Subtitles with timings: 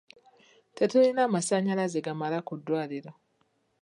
[0.75, 3.11] Tetulina masanyalaze gamala ku ddwaliro.